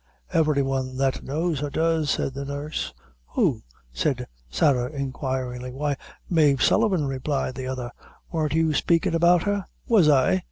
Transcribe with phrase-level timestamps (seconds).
[0.33, 2.91] "Every one that knows her does," said the nurse.
[3.35, 3.61] "Who?"
[3.93, 5.71] said Sarah, inquiringly.
[5.73, 5.95] "Why,
[6.27, 7.91] Mave Sullivan," replied the other;
[8.31, 10.39] "worn't you spakin' about her?" "Was I?"